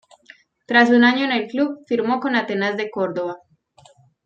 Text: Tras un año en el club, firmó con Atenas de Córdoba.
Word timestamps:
Tras 0.65 0.89
un 0.89 1.03
año 1.03 1.25
en 1.25 1.31
el 1.31 1.47
club, 1.47 1.83
firmó 1.85 2.19
con 2.19 2.35
Atenas 2.35 2.75
de 2.75 2.89
Córdoba. 2.89 3.37